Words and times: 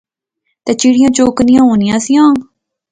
تہ 0.65 0.71
چڑیاں 0.79 1.11
چوکانیاں 1.15 1.65
ہونیاں 1.67 1.99
سیا 2.05 2.23